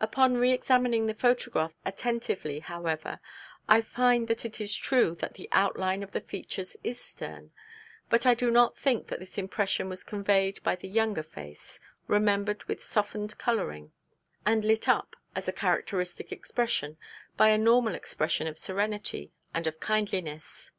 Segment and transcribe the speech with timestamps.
[0.00, 3.20] Upon re examining the photograph attentively, however,
[3.68, 7.52] I find that it is true that the outline of the features is stern;
[8.10, 11.78] but I do not think that this impression was conveyed by the younger face,
[12.08, 13.92] remembered with softened colouring;
[14.44, 16.96] and lit up, as a characteristic expression,
[17.36, 20.72] by a normal expression of serenity and of kindliness.